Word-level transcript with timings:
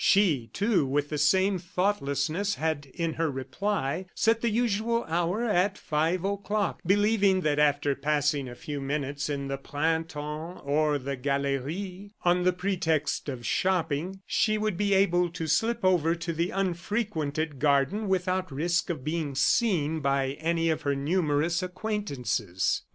She, 0.03 0.47
too, 0.51 0.83
with 0.87 1.09
the 1.09 1.19
same 1.19 1.59
thoughtlessness, 1.59 2.55
had 2.55 2.87
in 2.87 3.13
her 3.13 3.29
reply, 3.29 4.07
set 4.15 4.41
the 4.41 4.49
usual 4.49 5.03
hour 5.03 5.47
of 5.47 5.77
five 5.77 6.23
o'clock, 6.25 6.81
believing 6.83 7.41
that 7.41 7.59
after 7.59 7.93
passing 7.93 8.49
a 8.49 8.55
few 8.55 8.81
minutes 8.81 9.29
in 9.29 9.47
the 9.47 9.59
Printemps 9.59 10.59
or 10.63 10.97
the 10.97 11.15
Galeries 11.15 12.09
on 12.25 12.45
the 12.45 12.51
pretext 12.51 13.29
of 13.29 13.45
shopping, 13.45 14.21
she 14.25 14.57
would 14.57 14.75
be 14.75 14.95
able 14.95 15.29
to 15.29 15.45
slip 15.45 15.85
over 15.85 16.15
to 16.15 16.33
the 16.33 16.49
unfrequented 16.49 17.59
garden 17.59 18.07
without 18.07 18.51
risk 18.51 18.89
of 18.89 19.03
being 19.03 19.35
seen 19.35 19.99
by 19.99 20.29
any 20.39 20.71
of 20.71 20.81
her 20.81 20.95
numerous 20.95 21.61
acquaintances. 21.61 22.81